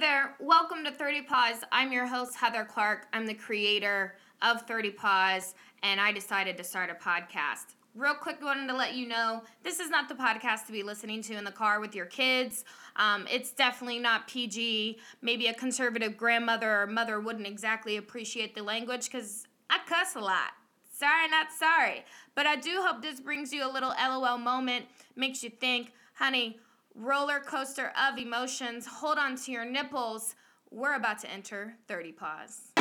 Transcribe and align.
there, 0.00 0.36
welcome 0.38 0.84
to 0.84 0.92
30 0.92 1.22
Paws. 1.22 1.56
I'm 1.72 1.90
your 1.90 2.06
host, 2.06 2.36
Heather 2.36 2.64
Clark. 2.64 3.08
I'm 3.12 3.26
the 3.26 3.34
creator 3.34 4.14
of 4.42 4.62
30 4.62 4.90
Paws, 4.90 5.56
and 5.82 6.00
I 6.00 6.12
decided 6.12 6.56
to 6.58 6.62
start 6.62 6.88
a 6.88 6.94
podcast. 6.94 7.74
Real 7.96 8.14
quick, 8.14 8.40
wanted 8.40 8.68
to 8.68 8.76
let 8.76 8.94
you 8.94 9.08
know 9.08 9.42
this 9.64 9.80
is 9.80 9.90
not 9.90 10.08
the 10.08 10.14
podcast 10.14 10.66
to 10.66 10.72
be 10.72 10.84
listening 10.84 11.20
to 11.22 11.34
in 11.34 11.42
the 11.42 11.50
car 11.50 11.80
with 11.80 11.96
your 11.96 12.06
kids. 12.06 12.64
Um, 12.94 13.26
it's 13.28 13.50
definitely 13.50 13.98
not 13.98 14.28
PG. 14.28 15.00
Maybe 15.20 15.48
a 15.48 15.54
conservative 15.54 16.16
grandmother 16.16 16.82
or 16.82 16.86
mother 16.86 17.18
wouldn't 17.18 17.48
exactly 17.48 17.96
appreciate 17.96 18.54
the 18.54 18.62
language 18.62 19.10
because 19.10 19.48
I 19.68 19.80
cuss 19.84 20.14
a 20.14 20.20
lot. 20.20 20.52
Sorry, 20.92 21.28
not 21.28 21.48
sorry. 21.50 22.04
But 22.36 22.46
I 22.46 22.54
do 22.54 22.82
hope 22.86 23.02
this 23.02 23.18
brings 23.18 23.52
you 23.52 23.68
a 23.68 23.72
little 23.72 23.92
LOL 24.00 24.38
moment, 24.38 24.84
makes 25.16 25.42
you 25.42 25.50
think, 25.50 25.92
honey, 26.14 26.60
roller 26.98 27.38
coaster 27.38 27.92
of 27.96 28.18
emotions. 28.18 28.84
Hold 28.86 29.18
on 29.18 29.36
to 29.36 29.52
your 29.52 29.64
nipples. 29.64 30.34
We're 30.70 30.96
about 30.96 31.20
to 31.20 31.30
enter 31.30 31.74
30 31.86 32.12
Pause. 32.12 32.72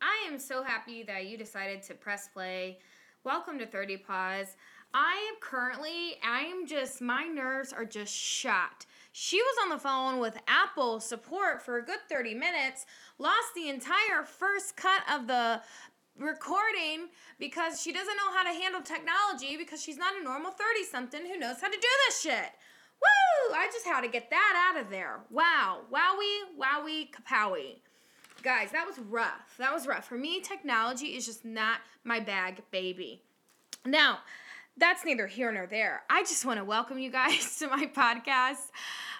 I 0.00 0.26
am 0.26 0.38
so 0.38 0.62
happy 0.62 1.02
that 1.04 1.26
you 1.26 1.38
decided 1.38 1.82
to 1.84 1.94
press 1.94 2.28
play. 2.28 2.78
Welcome 3.24 3.58
to 3.58 3.66
30 3.66 3.96
Paws. 3.96 4.56
I 4.94 5.30
am 5.30 5.40
currently, 5.40 6.16
I 6.24 6.40
am 6.40 6.66
just, 6.66 7.00
my 7.00 7.24
nerves 7.24 7.72
are 7.72 7.84
just 7.84 8.14
shot. 8.14 8.86
She 9.12 9.40
was 9.40 9.56
on 9.62 9.70
the 9.70 9.78
phone 9.78 10.18
with 10.20 10.38
Apple 10.46 11.00
support 11.00 11.62
for 11.62 11.78
a 11.78 11.84
good 11.84 11.98
30 12.08 12.34
minutes, 12.34 12.86
lost 13.18 13.54
the 13.54 13.68
entire 13.68 14.22
first 14.24 14.76
cut 14.76 15.02
of 15.12 15.26
the 15.26 15.60
recording 16.18 17.08
because 17.38 17.80
she 17.80 17.92
doesn't 17.92 18.16
know 18.16 18.32
how 18.32 18.42
to 18.42 18.60
handle 18.60 18.80
technology 18.80 19.56
because 19.56 19.82
she's 19.82 19.96
not 19.96 20.14
a 20.18 20.24
normal 20.24 20.50
30 20.50 20.84
something 20.90 21.26
who 21.26 21.38
knows 21.38 21.60
how 21.60 21.68
to 21.68 21.76
do 21.76 21.88
this 22.06 22.20
shit. 22.20 22.50
Woo! 23.00 23.54
I 23.54 23.68
just 23.72 23.86
had 23.86 24.00
to 24.00 24.08
get 24.08 24.30
that 24.30 24.72
out 24.72 24.80
of 24.80 24.90
there. 24.90 25.20
Wow. 25.30 25.80
Wowie, 25.92 26.58
wowie, 26.58 27.08
kapowie. 27.10 27.76
Guys, 28.42 28.70
that 28.72 28.86
was 28.86 28.98
rough. 28.98 29.56
That 29.58 29.72
was 29.72 29.86
rough. 29.86 30.06
For 30.06 30.16
me, 30.16 30.40
technology 30.40 31.08
is 31.08 31.26
just 31.26 31.44
not 31.44 31.80
my 32.04 32.20
bag, 32.20 32.62
baby. 32.70 33.22
Now, 33.84 34.18
that's 34.78 35.04
neither 35.04 35.26
here 35.26 35.50
nor 35.52 35.66
there. 35.66 36.02
I 36.08 36.22
just 36.22 36.44
want 36.44 36.58
to 36.58 36.64
welcome 36.64 36.98
you 36.98 37.10
guys 37.10 37.56
to 37.58 37.68
my 37.68 37.86
podcast. 37.86 38.70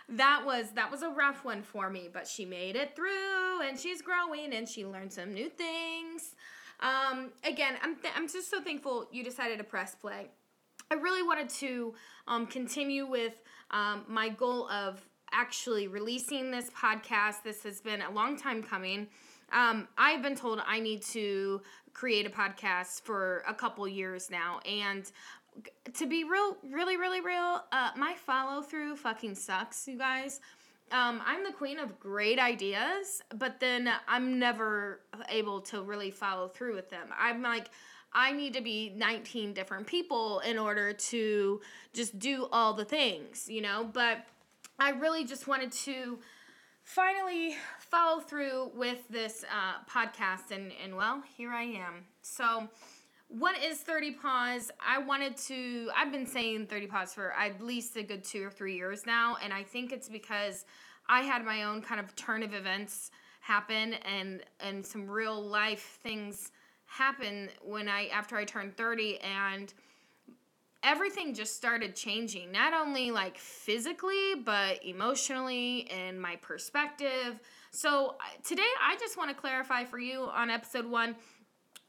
That 0.09 0.43
was 0.47 0.71
that 0.75 0.91
was 0.91 1.03
a 1.03 1.11
rough 1.11 1.45
one 1.45 1.63
for 1.63 1.91
me, 1.91 2.09
but 2.13 2.27
she 2.27 2.45
made 2.45 2.77
it 2.77 2.97
through 2.97 3.63
and 3.63 3.79
she's 3.79 4.01
growing 4.01 4.55
and 4.55 4.67
she 4.67 4.87
learned 4.87 5.13
some 5.13 5.35
new 5.35 5.51
things. 5.51 6.35
Um, 6.81 7.31
again, 7.45 7.75
I'm 7.83 7.97
th- 7.97 8.15
I'm 8.17 8.29
just 8.29 8.51
so 8.51 8.63
thankful 8.63 9.09
you 9.13 9.23
decided 9.23 9.59
to 9.59 9.65
press 9.65 9.95
play. 9.95 10.29
I 10.91 10.95
really 10.95 11.23
wanted 11.23 11.51
to 11.51 11.95
um, 12.27 12.47
continue 12.47 13.05
with 13.07 13.35
um, 13.71 14.05
my 14.09 14.31
goal 14.31 14.71
of 14.71 15.07
actually 15.33 15.89
releasing 15.89 16.51
this 16.51 16.71
podcast. 16.71 17.43
This 17.45 17.63
has 17.65 17.83
been 17.83 18.01
a 18.01 18.11
long 18.11 18.39
time 18.39 18.63
coming. 18.63 19.09
Um, 19.53 19.89
I've 19.97 20.23
been 20.23 20.37
told 20.37 20.61
I 20.67 20.81
need 20.81 21.03
to 21.03 21.63
create 21.95 22.27
a 22.27 22.31
podcast 22.31 23.03
for 23.03 23.43
a 23.49 23.55
couple 23.55 23.87
years 23.89 24.31
now, 24.31 24.61
and 24.67 25.11
to 25.95 26.07
be 26.07 26.25
real, 26.25 26.57
really, 26.71 26.97
really 26.97 27.21
real, 27.21 27.63
uh, 27.73 27.91
my 27.97 28.15
follow 28.15 28.63
through 28.63 28.97
fucking 28.97 29.35
sucks, 29.35 29.89
you 29.89 29.99
guys. 29.99 30.41
Um, 30.91 31.21
I'm 31.27 31.45
the 31.45 31.53
queen 31.53 31.79
of 31.79 31.99
great 32.01 32.39
ideas, 32.39 33.23
but 33.35 33.61
then 33.61 33.91
I'm 34.07 34.39
never 34.39 35.01
able 35.29 35.61
to 35.63 35.83
really 35.83 36.11
follow 36.11 36.49
through 36.49 36.75
with 36.75 36.89
them. 36.89 37.09
I'm 37.19 37.43
like, 37.43 37.69
I 38.13 38.33
need 38.33 38.55
to 38.55 38.63
be 38.63 38.93
19 38.97 39.53
different 39.53 39.87
people 39.87 40.41
in 40.41 40.59
order 40.59 40.95
to 40.95 41.61
just 41.93 42.19
do 42.19 42.49
all 42.53 42.73
the 42.73 42.85
things, 42.85 43.49
you 43.49 43.61
know? 43.61 43.89
But 43.93 44.25
I 44.79 44.91
really 44.91 45.25
just 45.25 45.47
wanted 45.47 45.73
to 45.73 46.19
finally 46.89 47.55
follow 47.81 48.19
through 48.19 48.71
with 48.75 49.07
this 49.11 49.45
uh, 49.45 49.75
podcast, 49.91 50.51
and, 50.51 50.73
and 50.83 50.97
well, 50.97 51.23
here 51.37 51.53
I 51.53 51.65
am. 51.65 52.07
So, 52.23 52.67
what 53.29 53.63
is 53.63 53.81
30 53.81 54.13
Paws? 54.13 54.71
I 54.81 54.97
wanted 54.97 55.37
to, 55.49 55.91
I've 55.95 56.11
been 56.11 56.27
saying 56.27 56.67
30 56.67 56.87
Paws 56.87 57.13
for 57.13 57.35
at 57.35 57.63
least 57.63 57.97
a 57.97 58.03
good 58.03 58.25
two 58.25 58.43
or 58.43 58.51
three 58.51 58.75
years 58.75 59.05
now, 59.05 59.37
and 59.45 59.53
I 59.53 59.65
think 59.65 59.93
it's 59.93 60.09
because 60.09 60.65
I 61.11 61.21
had 61.21 61.45
my 61.45 61.65
own 61.65 61.83
kind 61.83 62.01
of 62.01 62.17
turn 62.17 62.43
of 62.43 62.55
events 62.55 63.11
happen 63.41 63.95
and 63.95 64.43
and 64.61 64.85
some 64.85 65.09
real 65.09 65.41
life 65.41 65.99
things 66.03 66.51
happen 66.87 67.49
when 67.63 67.89
I 67.89 68.09
after 68.09 68.37
I 68.37 68.45
turned 68.45 68.77
30 68.77 69.19
and 69.21 69.73
everything 70.83 71.35
just 71.35 71.57
started 71.57 71.95
changing 71.97 72.53
not 72.53 72.73
only 72.73 73.11
like 73.11 73.37
physically 73.39 74.35
but 74.45 74.85
emotionally 74.85 75.89
and 75.91 76.21
my 76.21 76.37
perspective. 76.37 77.41
So 77.71 78.17
today 78.45 78.63
i 78.83 78.97
just 78.97 79.17
want 79.17 79.31
to 79.31 79.37
clarify 79.37 79.85
for 79.85 79.99
you 79.99 80.23
on 80.33 80.51
episode 80.51 80.87
one 80.87 81.17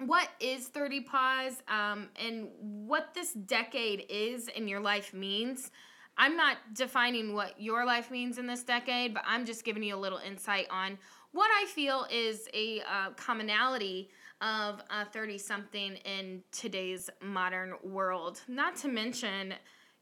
what 0.06 0.30
is 0.40 0.68
30 0.68 1.02
pause 1.02 1.62
um, 1.68 2.08
and 2.16 2.48
what 2.60 3.14
this 3.14 3.34
decade 3.34 4.06
is 4.10 4.48
in 4.48 4.68
your 4.68 4.80
life 4.80 5.14
means 5.14 5.72
i'm 6.20 6.38
not 6.38 6.58
defining 6.74 7.34
what 7.34 7.60
your 7.60 7.84
life 7.86 8.12
means 8.12 8.38
in 8.38 8.46
this 8.46 8.64
decade 8.64 9.14
but 9.14 9.24
i'm 9.26 9.46
just 9.46 9.66
giving 9.66 9.82
you 9.82 9.96
a 9.96 9.98
little 9.98 10.20
insight 10.20 10.68
on 10.70 10.98
what 11.32 11.50
i 11.60 11.66
feel 11.66 12.06
is 12.12 12.48
a 12.54 12.82
uh, 12.82 13.10
commonality 13.16 14.10
of 14.42 14.82
a 14.90 15.06
30 15.06 15.38
something 15.38 15.96
in 16.06 16.42
today's 16.52 17.10
modern 17.22 17.74
world. 17.84 18.42
Not 18.48 18.76
to 18.78 18.88
mention, 18.88 19.54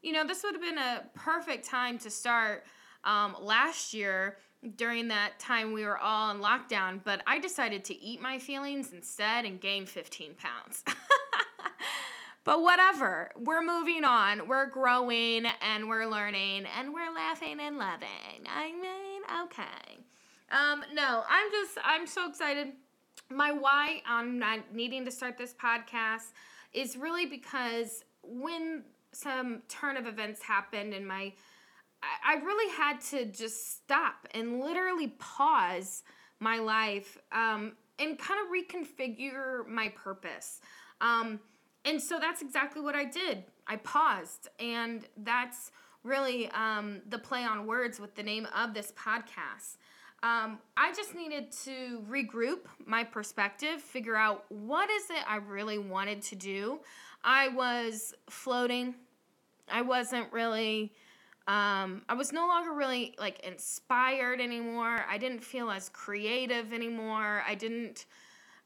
you 0.02 0.12
know, 0.12 0.24
this 0.24 0.42
would 0.44 0.54
have 0.54 0.62
been 0.62 0.78
a 0.78 1.04
perfect 1.14 1.66
time 1.66 1.98
to 1.98 2.10
start 2.10 2.64
um, 3.04 3.36
last 3.40 3.92
year 3.92 4.38
during 4.76 5.08
that 5.08 5.38
time 5.38 5.72
we 5.72 5.84
were 5.84 5.98
all 5.98 6.30
in 6.30 6.40
lockdown, 6.40 7.00
but 7.04 7.22
I 7.26 7.38
decided 7.38 7.84
to 7.86 8.00
eat 8.00 8.20
my 8.20 8.38
feelings 8.38 8.92
instead 8.92 9.44
and 9.44 9.60
gain 9.60 9.86
15 9.86 10.34
pounds. 10.34 10.84
but 12.48 12.62
whatever, 12.62 13.30
we're 13.36 13.62
moving 13.62 14.04
on, 14.04 14.48
we're 14.48 14.64
growing 14.64 15.44
and 15.60 15.86
we're 15.86 16.06
learning 16.06 16.64
and 16.78 16.94
we're 16.94 17.14
laughing 17.14 17.58
and 17.60 17.76
loving. 17.76 18.08
I 18.48 18.72
mean, 18.72 19.20
okay. 19.44 19.98
Um, 20.50 20.82
no, 20.94 21.24
I'm 21.28 21.50
just, 21.52 21.76
I'm 21.84 22.06
so 22.06 22.26
excited 22.26 22.68
my 23.30 23.52
why 23.52 24.00
on 24.08 24.38
not 24.38 24.60
needing 24.72 25.04
to 25.04 25.10
start 25.10 25.36
this 25.36 25.52
podcast 25.62 26.32
is 26.72 26.96
really 26.96 27.26
because 27.26 28.02
when 28.22 28.82
some 29.12 29.60
turn 29.68 29.98
of 29.98 30.06
events 30.06 30.42
happened 30.42 30.94
and 30.94 31.06
my 31.06 31.34
I, 32.24 32.36
really 32.36 32.72
had 32.74 33.02
to 33.10 33.26
just 33.26 33.76
stop 33.76 34.26
and 34.32 34.60
literally 34.60 35.08
pause 35.18 36.02
my 36.40 36.60
life 36.60 37.18
um, 37.30 37.72
and 37.98 38.18
kind 38.18 38.40
of 38.40 38.46
reconfigure 38.50 39.66
my 39.66 39.90
purpose. 39.90 40.62
Um, 41.02 41.40
and 41.88 42.00
so 42.02 42.18
that's 42.18 42.42
exactly 42.42 42.82
what 42.82 42.94
I 42.94 43.04
did. 43.04 43.44
I 43.66 43.76
paused, 43.76 44.48
and 44.60 45.04
that's 45.16 45.70
really 46.04 46.48
um, 46.50 47.00
the 47.08 47.18
play 47.18 47.44
on 47.44 47.66
words 47.66 47.98
with 47.98 48.14
the 48.14 48.22
name 48.22 48.46
of 48.56 48.74
this 48.74 48.92
podcast. 48.92 49.76
Um, 50.22 50.58
I 50.76 50.92
just 50.94 51.14
needed 51.14 51.50
to 51.64 52.02
regroup 52.10 52.66
my 52.84 53.04
perspective, 53.04 53.80
figure 53.80 54.16
out 54.16 54.44
what 54.48 54.90
is 54.90 55.10
it 55.10 55.24
I 55.28 55.36
really 55.36 55.78
wanted 55.78 56.22
to 56.22 56.36
do. 56.36 56.80
I 57.24 57.48
was 57.48 58.14
floating. 58.28 58.94
I 59.70 59.82
wasn't 59.82 60.32
really 60.32 60.92
um, 61.46 62.02
I 62.10 62.14
was 62.14 62.30
no 62.30 62.46
longer 62.46 62.74
really 62.74 63.14
like 63.18 63.40
inspired 63.40 64.38
anymore. 64.38 65.02
I 65.08 65.16
didn't 65.16 65.42
feel 65.42 65.70
as 65.70 65.88
creative 65.88 66.74
anymore. 66.74 67.42
I 67.48 67.54
didn't 67.54 68.04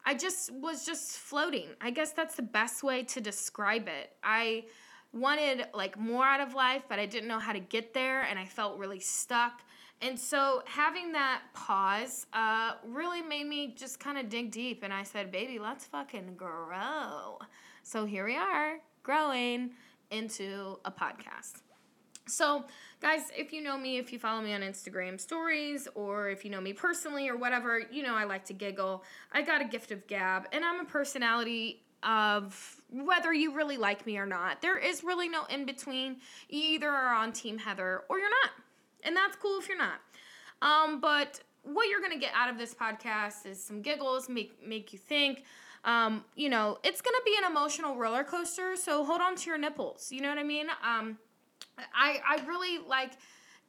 I 0.04 0.14
just 0.14 0.52
was 0.52 0.84
just 0.84 1.18
floating. 1.18 1.68
I 1.80 1.90
guess 1.90 2.12
that's 2.12 2.34
the 2.34 2.42
best 2.42 2.82
way 2.82 3.04
to 3.04 3.20
describe 3.20 3.88
it. 3.88 4.10
I 4.22 4.64
wanted 5.12 5.66
like 5.74 5.98
more 5.98 6.24
out 6.24 6.40
of 6.40 6.54
life, 6.54 6.82
but 6.88 6.98
I 6.98 7.06
didn't 7.06 7.28
know 7.28 7.38
how 7.38 7.52
to 7.52 7.60
get 7.60 7.94
there 7.94 8.22
and 8.22 8.38
I 8.38 8.44
felt 8.44 8.78
really 8.78 9.00
stuck. 9.00 9.60
And 10.00 10.18
so 10.18 10.62
having 10.66 11.12
that 11.12 11.42
pause 11.54 12.26
uh, 12.32 12.72
really 12.84 13.22
made 13.22 13.46
me 13.46 13.74
just 13.78 14.00
kind 14.00 14.18
of 14.18 14.28
dig 14.28 14.50
deep. 14.50 14.82
And 14.82 14.92
I 14.92 15.04
said, 15.04 15.30
baby, 15.30 15.60
let's 15.60 15.84
fucking 15.84 16.34
grow. 16.36 17.38
So 17.84 18.04
here 18.04 18.24
we 18.24 18.36
are, 18.36 18.78
growing 19.04 19.70
into 20.10 20.78
a 20.84 20.90
podcast. 20.90 21.62
So, 22.32 22.64
guys, 23.00 23.30
if 23.36 23.52
you 23.52 23.62
know 23.62 23.76
me, 23.76 23.98
if 23.98 24.12
you 24.12 24.18
follow 24.18 24.40
me 24.40 24.52
on 24.54 24.62
Instagram 24.62 25.20
stories, 25.20 25.88
or 25.94 26.30
if 26.30 26.44
you 26.44 26.50
know 26.50 26.60
me 26.60 26.72
personally 26.72 27.28
or 27.28 27.36
whatever, 27.36 27.80
you 27.90 28.02
know 28.02 28.14
I 28.14 28.24
like 28.24 28.44
to 28.46 28.52
giggle. 28.52 29.04
I 29.32 29.42
got 29.42 29.60
a 29.60 29.64
gift 29.64 29.92
of 29.92 30.06
gab, 30.06 30.48
and 30.52 30.64
I'm 30.64 30.80
a 30.80 30.84
personality 30.84 31.82
of 32.02 32.76
whether 32.90 33.32
you 33.32 33.54
really 33.54 33.76
like 33.76 34.06
me 34.06 34.18
or 34.18 34.26
not. 34.26 34.60
There 34.60 34.76
is 34.76 35.04
really 35.04 35.28
no 35.28 35.44
in 35.44 35.64
between. 35.66 36.16
You 36.48 36.60
either 36.74 36.90
are 36.90 37.14
on 37.14 37.32
Team 37.32 37.58
Heather 37.58 38.02
or 38.08 38.18
you're 38.18 38.28
not 38.28 38.50
and 39.02 39.16
that's 39.16 39.36
cool 39.36 39.58
if 39.58 39.68
you're 39.68 39.78
not. 39.78 40.00
Um, 40.60 41.00
but 41.00 41.40
what 41.64 41.88
you're 41.88 42.00
gonna 42.00 42.18
get 42.18 42.32
out 42.34 42.48
of 42.48 42.58
this 42.58 42.74
podcast 42.74 43.46
is 43.46 43.62
some 43.62 43.82
giggles, 43.82 44.28
make 44.28 44.66
make 44.66 44.92
you 44.92 44.98
think. 44.98 45.44
Um, 45.84 46.24
you 46.36 46.48
know, 46.48 46.78
it's 46.84 47.00
gonna 47.00 47.16
be 47.24 47.36
an 47.42 47.50
emotional 47.50 47.96
roller 47.96 48.24
coaster, 48.24 48.76
so 48.76 49.04
hold 49.04 49.20
on 49.20 49.36
to 49.36 49.50
your 49.50 49.58
nipples. 49.58 50.12
You 50.12 50.20
know 50.20 50.28
what 50.28 50.38
I 50.38 50.44
mean? 50.44 50.68
Um, 50.84 51.18
I 51.78 52.20
I 52.26 52.46
really 52.46 52.78
like 52.86 53.12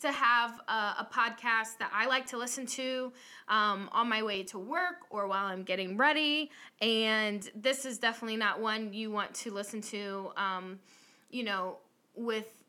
to 0.02 0.12
have 0.12 0.60
a, 0.68 0.72
a, 0.72 1.08
podcast 1.14 1.78
that 1.78 1.90
I 1.94 2.08
like 2.08 2.26
to 2.28 2.38
listen 2.38 2.66
to 2.66 3.14
um, 3.48 3.90
on 3.94 4.10
my 4.10 4.22
way 4.22 4.44
to 4.44 4.60
work 4.60 4.98
or 5.10 5.28
while 5.28 5.46
I'm 5.46 5.64
getting 5.64 5.96
ready. 5.96 6.52
And 6.82 7.50
this 7.56 7.86
is 7.86 8.00
definitely 8.00 8.36
not 8.36 8.60
one 8.60 8.92
you 8.92 9.12
want 9.12 9.34
to 9.36 9.52
listen 9.52 9.80
to, 9.84 10.34
um, 10.36 10.80
you 11.30 11.46
know, 11.46 11.78
with 12.16 12.64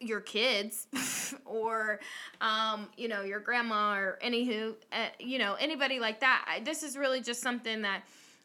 your 0.00 0.20
kids 0.20 0.88
or 1.44 2.00
um, 2.40 2.88
you 2.96 3.08
know 3.08 3.22
your 3.22 3.40
grandma 3.40 3.94
or 3.94 4.18
anywho 4.22 4.74
uh, 4.92 5.06
you 5.18 5.38
know 5.38 5.54
anybody 5.54 5.98
like 5.98 6.20
that 6.20 6.44
I, 6.48 6.60
this 6.60 6.82
is 6.82 6.96
really 6.96 7.20
just 7.20 7.40
something 7.40 7.82
that 7.82 8.02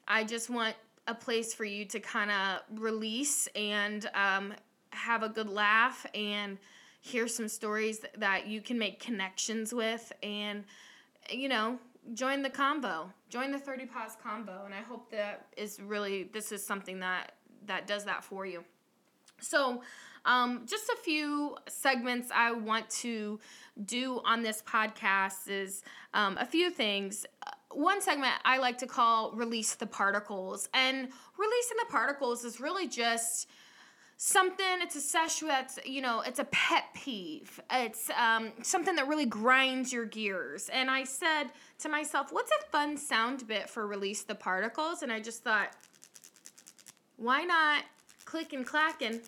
i 0.07 0.23
just 0.23 0.49
want 0.49 0.75
a 1.07 1.13
place 1.13 1.53
for 1.53 1.65
you 1.65 1.85
to 1.85 1.99
kind 1.99 2.31
of 2.31 2.79
release 2.79 3.47
and 3.55 4.09
um, 4.13 4.53
have 4.91 5.23
a 5.23 5.29
good 5.29 5.49
laugh 5.49 6.05
and 6.13 6.57
hear 7.01 7.27
some 7.27 7.47
stories 7.47 8.01
that 8.17 8.47
you 8.47 8.61
can 8.61 8.77
make 8.77 8.99
connections 8.99 9.73
with 9.73 10.11
and 10.21 10.63
you 11.29 11.47
know 11.47 11.79
join 12.13 12.41
the 12.41 12.49
combo 12.49 13.09
join 13.29 13.51
the 13.51 13.59
30 13.59 13.85
paws 13.85 14.17
combo 14.21 14.63
and 14.65 14.73
i 14.73 14.81
hope 14.81 15.09
that 15.11 15.47
is 15.55 15.79
really 15.79 16.23
this 16.33 16.51
is 16.51 16.65
something 16.65 16.99
that 16.99 17.33
that 17.65 17.87
does 17.87 18.03
that 18.05 18.23
for 18.23 18.45
you 18.45 18.63
so 19.39 19.81
um, 20.25 20.65
just 20.65 20.89
a 20.89 20.97
few 20.97 21.55
segments 21.67 22.29
I 22.33 22.51
want 22.51 22.89
to 22.89 23.39
do 23.85 24.21
on 24.25 24.43
this 24.43 24.61
podcast 24.61 25.47
is 25.47 25.83
um, 26.13 26.37
a 26.37 26.45
few 26.45 26.69
things. 26.69 27.25
One 27.71 28.01
segment 28.01 28.33
I 28.43 28.57
like 28.57 28.77
to 28.79 28.87
call 28.87 29.31
Release 29.31 29.75
the 29.75 29.85
Particles. 29.85 30.69
And 30.73 30.97
releasing 31.37 31.77
the 31.79 31.85
particles 31.89 32.43
is 32.43 32.59
really 32.59 32.87
just 32.87 33.47
something 34.21 34.65
it's 34.81 34.97
a 34.97 35.01
sesh 35.01 35.39
that's 35.39 35.79
you 35.85 36.01
know 36.01 36.19
it's 36.19 36.39
a 36.39 36.43
pet 36.51 36.83
peeve 36.93 37.61
it's 37.71 38.09
um, 38.11 38.51
something 38.61 38.95
that 38.95 39.07
really 39.07 39.25
grinds 39.25 39.93
your 39.93 40.03
gears 40.03 40.69
and 40.73 40.91
i 40.91 41.05
said 41.05 41.45
to 41.77 41.87
myself 41.87 42.27
what's 42.31 42.51
a 42.51 42.65
fun 42.69 42.97
sound 42.97 43.47
bit 43.47 43.69
for 43.69 43.87
release 43.87 44.23
the 44.23 44.35
particles 44.35 45.03
and 45.03 45.11
i 45.11 45.21
just 45.21 45.41
thought 45.41 45.69
why 47.15 47.43
not 47.43 47.83
click 48.25 48.53
and 48.53 48.65
clacking 48.65 49.21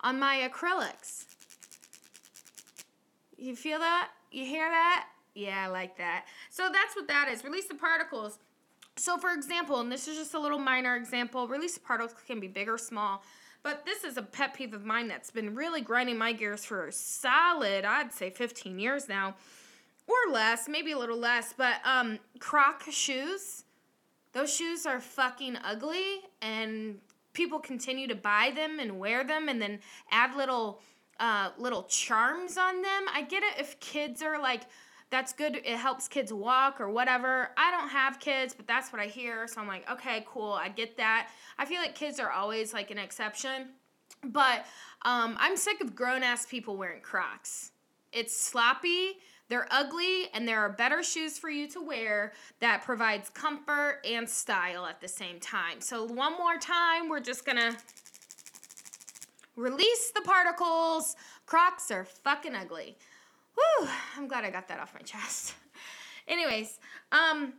on 0.00 0.18
my 0.18 0.48
acrylics. 0.48 1.26
You 3.36 3.54
feel 3.54 3.78
that? 3.78 4.10
You 4.30 4.44
hear 4.44 4.68
that? 4.68 5.06
Yeah, 5.34 5.64
I 5.64 5.68
like 5.68 5.96
that. 5.98 6.26
So 6.50 6.70
that's 6.72 6.96
what 6.96 7.08
that 7.08 7.28
is. 7.30 7.44
Release 7.44 7.66
the 7.66 7.74
particles. 7.74 8.38
So, 8.96 9.18
for 9.18 9.32
example, 9.32 9.80
and 9.80 9.90
this 9.90 10.08
is 10.08 10.16
just 10.16 10.34
a 10.34 10.38
little 10.38 10.58
minor 10.58 10.96
example, 10.96 11.48
release 11.48 11.74
the 11.74 11.80
particles 11.80 12.14
can 12.26 12.40
be 12.40 12.48
big 12.48 12.68
or 12.68 12.78
small. 12.78 13.22
But 13.62 13.86
this 13.86 14.02
is 14.02 14.16
a 14.16 14.22
pet 14.22 14.54
peeve 14.54 14.74
of 14.74 14.84
mine 14.84 15.08
that's 15.08 15.30
been 15.30 15.54
really 15.54 15.80
grinding 15.80 16.18
my 16.18 16.32
gears 16.32 16.64
for 16.64 16.86
a 16.86 16.92
solid, 16.92 17.84
I'd 17.84 18.12
say 18.12 18.30
15 18.30 18.78
years 18.78 19.08
now, 19.08 19.36
or 20.06 20.32
less, 20.32 20.68
maybe 20.68 20.92
a 20.92 20.98
little 20.98 21.18
less. 21.18 21.54
But 21.56 21.76
um, 21.84 22.18
Croc 22.40 22.82
shoes, 22.90 23.64
those 24.32 24.52
shoes 24.52 24.84
are 24.84 25.00
fucking 25.00 25.58
ugly 25.64 26.22
and 26.40 26.98
people 27.34 27.60
continue 27.60 28.08
to 28.08 28.14
buy 28.14 28.52
them 28.54 28.80
and 28.80 28.98
wear 28.98 29.24
them 29.24 29.48
and 29.48 29.62
then 29.62 29.78
add 30.10 30.36
little 30.36 30.80
uh, 31.20 31.50
little 31.56 31.84
charms 31.84 32.58
on 32.58 32.82
them. 32.82 33.04
I 33.14 33.22
get 33.22 33.44
it 33.44 33.60
if 33.60 33.78
kids 33.78 34.22
are 34.22 34.40
like, 34.40 34.62
that's 35.12 35.32
good, 35.32 35.56
it 35.56 35.76
helps 35.76 36.08
kids 36.08 36.32
walk 36.32 36.80
or 36.80 36.90
whatever. 36.90 37.50
I 37.56 37.70
don't 37.70 37.90
have 37.90 38.18
kids, 38.18 38.52
but 38.52 38.66
that's 38.66 38.92
what 38.92 39.00
I 39.00 39.06
hear. 39.06 39.46
So 39.46 39.60
I'm 39.60 39.68
like, 39.68 39.88
okay, 39.88 40.26
cool, 40.26 40.52
I 40.52 40.68
get 40.68 40.96
that. 40.96 41.28
I 41.58 41.64
feel 41.64 41.80
like 41.80 41.94
kids 41.94 42.18
are 42.18 42.30
always 42.30 42.74
like 42.74 42.90
an 42.90 42.98
exception. 42.98 43.68
But 44.24 44.66
um, 45.02 45.36
I'm 45.38 45.56
sick 45.56 45.80
of 45.80 45.94
grown 45.94 46.24
ass 46.24 46.46
people 46.46 46.76
wearing 46.76 47.00
Crocs. 47.00 47.70
It's 48.12 48.36
sloppy 48.36 49.18
they're 49.52 49.68
ugly 49.70 50.30
and 50.32 50.48
there 50.48 50.60
are 50.60 50.70
better 50.70 51.02
shoes 51.02 51.38
for 51.38 51.50
you 51.50 51.68
to 51.68 51.80
wear 51.82 52.32
that 52.60 52.82
provides 52.84 53.28
comfort 53.28 54.00
and 54.02 54.26
style 54.26 54.86
at 54.86 55.02
the 55.02 55.08
same 55.08 55.38
time. 55.40 55.82
So 55.82 56.04
one 56.04 56.38
more 56.38 56.56
time, 56.56 57.10
we're 57.10 57.20
just 57.20 57.44
gonna 57.44 57.76
release 59.54 60.10
the 60.14 60.22
particles. 60.22 61.16
Crocs 61.44 61.90
are 61.90 62.06
fucking 62.06 62.54
ugly. 62.54 62.96
Whew, 63.54 63.88
I'm 64.16 64.28
glad 64.28 64.44
I 64.44 64.50
got 64.50 64.68
that 64.68 64.80
off 64.80 64.94
my 64.94 65.00
chest. 65.00 65.54
Anyways, 66.28 66.78
um, 67.10 67.54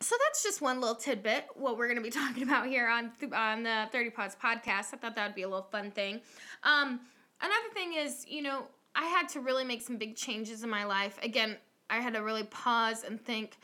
so 0.00 0.16
that's 0.26 0.42
just 0.42 0.60
one 0.60 0.80
little 0.80 0.96
tidbit 0.96 1.46
what 1.54 1.78
we're 1.78 1.86
going 1.86 1.96
to 1.96 2.02
be 2.02 2.10
talking 2.22 2.42
about 2.42 2.66
here 2.66 2.88
on 2.88 3.12
on 3.32 3.62
the 3.62 3.88
30 3.92 4.10
Paws 4.10 4.36
podcast. 4.42 4.92
I 4.92 4.96
thought 4.96 5.16
that 5.16 5.26
would 5.26 5.34
be 5.34 5.42
a 5.42 5.48
little 5.48 5.68
fun 5.70 5.90
thing. 5.90 6.20
Um, 6.62 7.00
another 7.40 7.68
thing 7.72 7.94
is, 7.94 8.26
you 8.28 8.42
know, 8.42 8.64
I 8.94 9.04
had 9.06 9.28
to 9.30 9.40
really 9.40 9.64
make 9.64 9.82
some 9.82 9.96
big 9.96 10.16
changes 10.16 10.62
in 10.62 10.70
my 10.70 10.84
life. 10.84 11.18
Again, 11.22 11.56
I 11.90 12.00
had 12.00 12.14
to 12.14 12.20
really 12.20 12.44
pause 12.44 13.04
and 13.04 13.20
think 13.20 13.58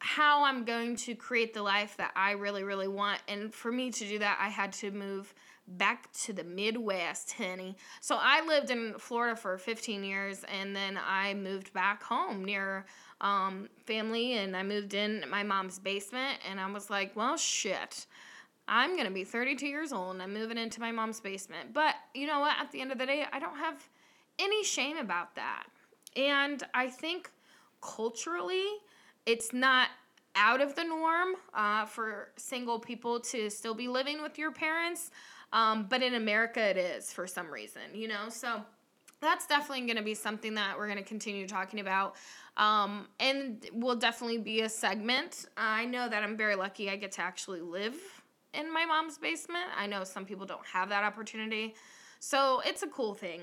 how 0.00 0.44
I'm 0.44 0.64
going 0.64 0.96
to 0.96 1.14
create 1.14 1.54
the 1.54 1.62
life 1.62 1.96
that 1.96 2.12
I 2.14 2.32
really, 2.32 2.62
really 2.62 2.88
want. 2.88 3.20
And 3.26 3.52
for 3.52 3.72
me 3.72 3.90
to 3.90 4.04
do 4.04 4.20
that, 4.20 4.38
I 4.40 4.48
had 4.48 4.72
to 4.74 4.90
move 4.92 5.34
back 5.68 6.10
to 6.12 6.32
the 6.32 6.44
Midwest, 6.44 7.32
honey. 7.32 7.76
So 8.00 8.18
I 8.20 8.44
lived 8.46 8.70
in 8.70 8.94
Florida 8.98 9.36
for 9.36 9.58
15 9.58 10.02
years 10.02 10.44
and 10.52 10.74
then 10.74 10.98
I 11.04 11.34
moved 11.34 11.72
back 11.72 12.02
home 12.02 12.44
near 12.44 12.86
um, 13.20 13.68
family 13.84 14.34
and 14.34 14.56
I 14.56 14.62
moved 14.62 14.94
in 14.94 15.24
my 15.28 15.42
mom's 15.42 15.78
basement 15.78 16.38
and 16.48 16.58
I 16.58 16.70
was 16.70 16.90
like, 16.90 17.14
well, 17.14 17.36
shit. 17.36 18.06
I'm 18.70 18.92
going 18.92 19.06
to 19.06 19.12
be 19.12 19.24
32 19.24 19.66
years 19.66 19.92
old 19.92 20.14
and 20.14 20.22
I'm 20.22 20.34
moving 20.34 20.58
into 20.58 20.80
my 20.80 20.92
mom's 20.92 21.20
basement. 21.20 21.72
But 21.72 21.94
you 22.14 22.26
know 22.26 22.40
what? 22.40 22.56
At 22.60 22.70
the 22.70 22.80
end 22.80 22.92
of 22.92 22.98
the 22.98 23.06
day, 23.06 23.24
I 23.32 23.38
don't 23.38 23.56
have 23.56 23.88
any 24.38 24.62
shame 24.62 24.98
about 24.98 25.34
that. 25.36 25.64
And 26.16 26.62
I 26.74 26.88
think 26.88 27.30
culturally, 27.80 28.66
it's 29.26 29.52
not 29.52 29.88
out 30.38 30.60
of 30.60 30.74
the 30.76 30.84
norm 30.84 31.34
uh, 31.52 31.84
for 31.84 32.30
single 32.36 32.78
people 32.78 33.18
to 33.20 33.50
still 33.50 33.74
be 33.74 33.88
living 33.88 34.22
with 34.22 34.38
your 34.38 34.52
parents. 34.52 35.10
Um, 35.52 35.86
but 35.88 36.02
in 36.02 36.14
America, 36.14 36.60
it 36.60 36.76
is 36.76 37.12
for 37.12 37.26
some 37.26 37.50
reason, 37.50 37.82
you 37.92 38.06
know? 38.06 38.28
So 38.28 38.62
that's 39.20 39.46
definitely 39.46 39.86
going 39.86 39.96
to 39.96 40.02
be 40.02 40.14
something 40.14 40.54
that 40.54 40.78
we're 40.78 40.86
going 40.86 40.98
to 40.98 41.04
continue 41.04 41.48
talking 41.48 41.80
about. 41.80 42.14
Um, 42.56 43.08
and 43.18 43.64
will 43.72 43.96
definitely 43.96 44.38
be 44.38 44.62
a 44.62 44.68
segment. 44.68 45.46
I 45.56 45.84
know 45.84 46.08
that 46.08 46.22
I'm 46.22 46.36
very 46.36 46.54
lucky 46.54 46.90
I 46.90 46.96
get 46.96 47.12
to 47.12 47.22
actually 47.22 47.60
live 47.60 47.96
in 48.54 48.72
my 48.72 48.84
mom's 48.84 49.18
basement. 49.18 49.66
I 49.76 49.86
know 49.86 50.04
some 50.04 50.24
people 50.24 50.46
don't 50.46 50.66
have 50.66 50.88
that 50.88 51.04
opportunity. 51.04 51.74
So 52.20 52.62
it's 52.64 52.82
a 52.82 52.88
cool 52.88 53.14
thing 53.14 53.42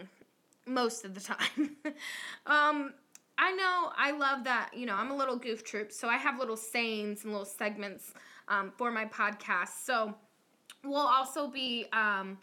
most 0.66 1.06
of 1.06 1.14
the 1.14 1.22
time. 1.22 1.76
um, 2.46 2.94
I 3.38 3.52
know 3.52 3.92
I 3.98 4.12
love 4.12 4.46
that, 4.46 4.72
you 4.74 4.86
know, 4.86 4.96
I'm 4.96 5.12
a 5.12 5.16
little 5.16 5.36
goof 5.36 5.64
troop, 5.64 5.92
so 5.92 6.08
I 6.08 6.18
have 6.18 6.40
little 6.40 6.58
sayings 6.58 7.24
and 7.24 7.34
little 7.34 7.46
segments 7.46 8.14
um, 8.48 8.72
for 8.78 8.92
my 8.92 9.06
podcast. 9.06 9.84
So 9.84 10.16
we'll 10.84 10.96
also 10.96 11.48
be, 11.48 11.86
um, 11.92 12.38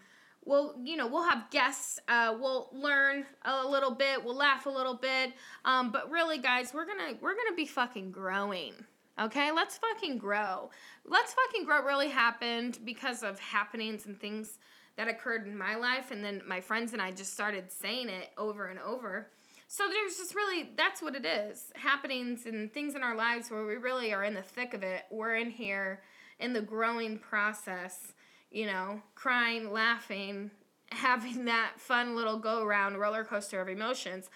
we'll, 0.44 0.74
you 0.84 0.96
know, 0.96 1.06
we'll 1.06 1.28
have 1.28 1.50
guests, 1.50 1.98
uh, 2.08 2.36
we'll 2.38 2.68
learn 2.72 3.24
a 3.44 3.66
little 3.66 3.90
bit, 3.90 4.22
we'll 4.22 4.36
laugh 4.36 4.66
a 4.66 4.70
little 4.70 4.94
bit. 4.94 5.32
Um, 5.64 5.90
but 5.92 6.10
really, 6.10 6.38
guys, 6.38 6.74
we're 6.74 6.86
gonna, 6.86 7.14
we're 7.20 7.36
gonna 7.36 7.56
be 7.56 7.66
fucking 7.66 8.12
growing. 8.12 8.74
Okay, 9.20 9.52
let's 9.52 9.78
fucking 9.78 10.18
grow. 10.18 10.70
Let's 11.06 11.34
fucking 11.34 11.64
grow 11.66 11.82
really 11.84 12.08
happened 12.08 12.78
because 12.84 13.22
of 13.22 13.38
happenings 13.38 14.06
and 14.06 14.18
things 14.18 14.58
that 14.96 15.08
occurred 15.08 15.46
in 15.46 15.56
my 15.56 15.74
life 15.76 16.10
and 16.10 16.24
then 16.24 16.42
my 16.46 16.60
friends 16.60 16.92
and 16.92 17.00
I 17.00 17.12
just 17.12 17.32
started 17.32 17.70
saying 17.70 18.08
it 18.08 18.30
over 18.36 18.66
and 18.66 18.78
over. 18.78 19.30
So 19.74 19.84
there's 19.88 20.18
just 20.18 20.34
really 20.34 20.68
that's 20.76 21.00
what 21.00 21.14
it 21.14 21.24
is. 21.24 21.72
Happenings 21.74 22.44
and 22.44 22.70
things 22.70 22.94
in 22.94 23.02
our 23.02 23.16
lives 23.16 23.50
where 23.50 23.64
we 23.64 23.76
really 23.76 24.12
are 24.12 24.22
in 24.22 24.34
the 24.34 24.42
thick 24.42 24.74
of 24.74 24.82
it. 24.82 25.04
We're 25.10 25.36
in 25.36 25.48
here 25.48 26.02
in 26.38 26.52
the 26.52 26.60
growing 26.60 27.18
process, 27.18 28.12
you 28.50 28.66
know, 28.66 29.00
crying, 29.14 29.72
laughing, 29.72 30.50
having 30.90 31.46
that 31.46 31.72
fun 31.78 32.14
little 32.14 32.38
go 32.38 32.62
around 32.62 32.98
roller 32.98 33.24
coaster 33.24 33.62
of 33.62 33.68
emotions. 33.70 34.28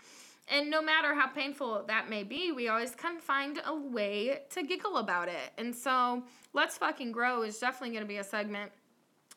And 0.48 0.70
no 0.70 0.80
matter 0.80 1.14
how 1.14 1.26
painful 1.26 1.84
that 1.86 2.08
may 2.08 2.22
be, 2.22 2.52
we 2.52 2.68
always 2.68 2.94
of 3.18 3.22
find 3.22 3.60
a 3.66 3.76
way 3.76 4.40
to 4.52 4.62
giggle 4.62 4.96
about 4.96 5.28
it. 5.28 5.52
And 5.58 5.74
so, 5.74 6.22
Let's 6.54 6.78
Fucking 6.78 7.12
Grow 7.12 7.42
is 7.42 7.58
definitely 7.58 7.90
going 7.90 8.04
to 8.04 8.08
be 8.08 8.16
a 8.16 8.24
segment 8.24 8.72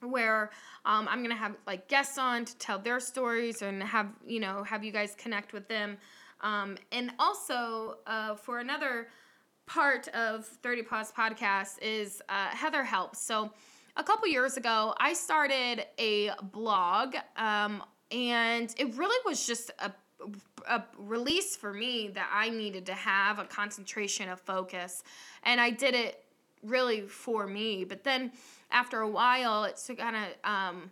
where 0.01 0.51
um, 0.86 1.08
I'm 1.10 1.22
gonna 1.22 1.36
have 1.36 1.56
like 1.68 1.88
guests 1.88 2.18
on 2.18 2.46
to 2.46 2.58
tell 2.58 2.79
their 2.79 3.00
stories 3.00 3.62
and 3.62 3.82
have 3.84 4.08
you 4.25 4.39
know 4.39 4.63
have 4.63 4.84
you 4.84 4.91
guys 4.91 5.15
connect 5.18 5.53
with 5.53 5.68
them, 5.68 5.98
um, 6.41 6.77
and 6.91 7.12
also 7.20 7.98
uh, 8.08 8.36
for 8.36 8.60
another 8.60 9.08
part 9.65 10.08
of 10.10 10.46
30 10.46 10.84
Paws 10.84 11.12
podcast 11.12 11.79
is 11.82 12.22
uh, 12.27 12.48
Heather 12.50 12.84
helps. 12.84 13.22
So 13.22 13.51
a 13.96 14.03
couple 14.03 14.27
years 14.27 14.58
ago, 14.58 14.96
I 14.98 15.13
started 15.13 15.86
a 16.00 16.32
blog, 16.51 17.15
um, 17.38 17.84
and 18.12 18.74
it 18.77 18.98
really 18.98 19.18
was 19.25 19.46
just 19.46 19.72
a 19.79 19.91
a 20.68 20.84
release 20.98 21.56
for 21.56 21.74
me 21.74 22.10
that 22.10 22.29
I 22.32 22.50
needed 22.50 22.86
to 22.88 22.94
have 22.94 23.39
a 23.39 23.46
concentration 23.46 24.29
of 24.29 24.39
focus. 24.39 25.03
And 25.44 25.62
I 25.62 25.70
did 25.70 25.96
it 25.96 26.24
really 26.63 27.01
for 27.01 27.48
me. 27.48 27.84
But 27.84 28.04
then 28.04 28.32
after 28.72 29.01
a 29.01 29.10
while, 29.10 29.63
it's 29.63 29.89
kind 29.98 30.16
of, 30.16 30.50
um, 30.50 30.92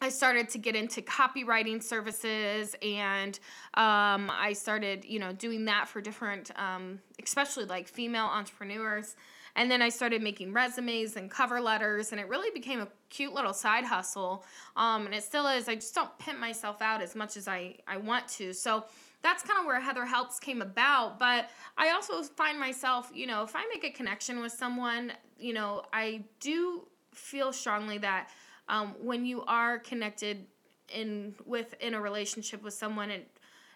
I 0.00 0.08
started 0.08 0.48
to 0.50 0.58
get 0.58 0.74
into 0.74 1.02
copywriting 1.02 1.82
services 1.82 2.74
and 2.82 3.38
um, 3.74 4.30
I 4.30 4.52
started, 4.54 5.04
you 5.04 5.18
know, 5.18 5.32
doing 5.32 5.64
that 5.66 5.88
for 5.88 6.00
different, 6.00 6.50
um, 6.56 7.00
especially 7.22 7.64
like 7.64 7.88
female 7.88 8.26
entrepreneurs. 8.26 9.16
And 9.56 9.70
then 9.70 9.82
I 9.82 9.88
started 9.88 10.20
making 10.20 10.52
resumes 10.52 11.14
and 11.14 11.30
cover 11.30 11.60
letters, 11.60 12.10
and 12.10 12.20
it 12.20 12.28
really 12.28 12.50
became 12.52 12.80
a 12.80 12.88
cute 13.08 13.32
little 13.32 13.54
side 13.54 13.84
hustle. 13.84 14.44
Um, 14.74 15.06
and 15.06 15.14
it 15.14 15.22
still 15.22 15.46
is. 15.46 15.68
I 15.68 15.76
just 15.76 15.94
don't 15.94 16.10
pimp 16.18 16.40
myself 16.40 16.82
out 16.82 17.00
as 17.00 17.14
much 17.14 17.36
as 17.36 17.46
I, 17.46 17.76
I 17.86 17.98
want 17.98 18.26
to. 18.30 18.52
So 18.52 18.84
that's 19.24 19.42
kind 19.42 19.58
of 19.58 19.66
where 19.66 19.80
Heather 19.80 20.04
Helps 20.04 20.38
came 20.38 20.62
about. 20.62 21.18
But 21.18 21.50
I 21.76 21.90
also 21.90 22.22
find 22.22 22.60
myself, 22.60 23.10
you 23.12 23.26
know, 23.26 23.42
if 23.42 23.56
I 23.56 23.66
make 23.72 23.82
a 23.82 23.90
connection 23.90 24.40
with 24.40 24.52
someone, 24.52 25.12
you 25.38 25.54
know, 25.54 25.82
I 25.92 26.22
do 26.40 26.86
feel 27.12 27.52
strongly 27.52 27.98
that 27.98 28.28
um, 28.68 28.94
when 29.00 29.24
you 29.24 29.42
are 29.44 29.78
connected 29.78 30.46
in 30.94 31.34
with 31.46 31.74
in 31.80 31.94
a 31.94 32.00
relationship 32.00 32.62
with 32.62 32.74
someone, 32.74 33.10
and 33.10 33.24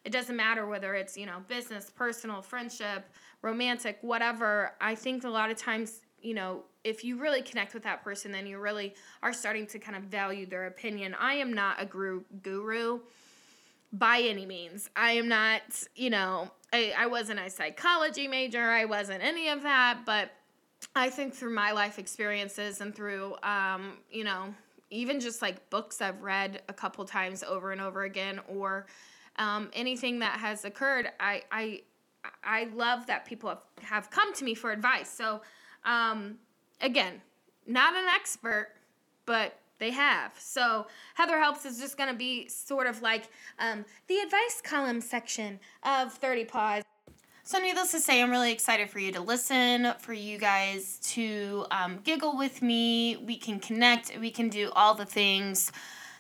it 0.05 0.13
doesn't 0.13 0.37
matter 0.37 0.67
whether 0.67 0.95
it's 0.95 1.17
you 1.17 1.27
know 1.27 1.39
business, 1.49 1.91
personal, 1.91 2.43
friendship 2.43 3.11
romantic, 3.43 3.99
whatever, 4.03 4.73
I 4.81 4.95
think 4.95 5.25
a 5.25 5.29
lot 5.29 5.51
of 5.51 5.57
times, 5.57 6.01
you 6.21 6.35
know, 6.35 6.65
if 6.85 7.05
you 7.05 7.19
really 7.19 7.43
connect 7.43 7.75
with 7.75 7.83
that 7.85 8.03
person, 8.03 8.33
then 8.33 8.47
you 8.47 8.59
really 8.59 8.95
are 9.23 9.33
starting 9.33 9.67
to 9.69 9.79
kind 9.79 9.97
of 9.97 10.05
value 10.05 10.47
their 10.47 10.67
opinion. 10.67 11.15
I 11.19 11.35
am 11.35 11.53
not 11.53 11.81
a 11.81 11.87
guru, 11.87 12.23
guru 12.43 13.01
by 13.93 14.21
any 14.21 14.47
means. 14.47 14.91
I 14.95 15.13
am 15.13 15.29
not, 15.29 15.63
you 15.97 16.11
know, 16.11 16.51
I, 16.73 16.93
I 16.97 17.07
wasn't 17.07 17.41
a 17.41 17.51
psychology 17.51 18.29
major, 18.29 18.63
I 18.63 18.85
wasn't 18.85 19.23
any 19.23 19.49
of 19.49 19.63
that, 19.63 20.01
but 20.05 20.31
I 20.95 21.11
think 21.11 21.35
through 21.35 21.55
my 21.55 21.73
life 21.73 21.99
experiences 21.99 22.81
and 22.81 22.95
through, 22.95 23.37
um, 23.43 23.99
you 24.11 24.25
know, 24.25 24.55
even 24.91 25.21
just 25.21 25.43
like 25.43 25.69
books 25.71 26.01
I've 26.01 26.23
read 26.23 26.63
a 26.69 26.73
couple 26.73 27.05
times 27.05 27.43
over 27.43 27.73
and 27.73 27.81
over 27.81 28.05
again 28.05 28.41
or 28.49 28.87
um, 29.37 29.71
anything 29.73 30.19
that 30.21 30.39
has 30.39 30.65
occurred, 30.65 31.11
I, 31.21 31.43
I 31.51 31.83
I 32.43 32.69
love 32.75 33.07
that 33.07 33.25
people 33.25 33.49
have, 33.49 33.63
have 33.83 34.11
come 34.11 34.35
to 34.35 34.45
me 34.45 34.55
for 34.55 34.73
advice. 34.73 35.09
So, 35.11 35.41
um, 35.85 36.37
again, 36.81 37.23
not 37.67 37.95
an 37.95 38.07
expert, 38.15 38.71
but 39.27 39.59
they 39.79 39.91
have. 39.91 40.33
So, 40.39 40.87
Heather 41.15 41.39
Helps 41.39 41.65
is 41.65 41.79
just 41.79 41.97
going 41.97 42.11
to 42.11 42.17
be 42.17 42.49
sort 42.49 42.87
of 42.87 43.03
like 43.03 43.29
um, 43.59 43.85
the 44.09 44.19
advice 44.19 44.61
column 44.63 45.01
section 45.01 45.61
of 45.83 46.13
30 46.13 46.45
Paws. 46.45 46.83
So, 47.45 47.59
needless 47.59 47.93
to 47.93 48.01
say, 48.01 48.21
I'm 48.21 48.31
really 48.31 48.53
excited 48.53 48.91
for 48.91 48.99
you 48.99 49.11
to 49.13 49.21
listen, 49.21 49.95
for 50.01 50.13
you 50.13 50.37
guys 50.37 50.99
to 51.15 51.65
um, 51.71 52.01
giggle 52.05 52.37
with 52.37 52.61
me. 52.61 53.17
We 53.17 53.37
can 53.37 53.59
connect, 53.59 54.19
we 54.19 54.31
can 54.31 54.49
do 54.49 54.71
all 54.77 54.95
the 54.95 55.07
things 55.07 55.73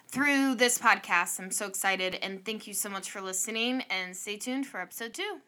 through 0.06 0.54
this 0.54 0.78
podcast. 0.78 1.38
I'm 1.38 1.50
so 1.50 1.66
excited, 1.66 2.14
and 2.22 2.44
thank 2.44 2.66
you 2.66 2.72
so 2.72 2.88
much 2.88 3.10
for 3.10 3.20
listening, 3.20 3.82
and 3.90 4.16
stay 4.16 4.36
tuned 4.38 4.66
for 4.66 4.80
episode 4.80 5.12
two. 5.12 5.40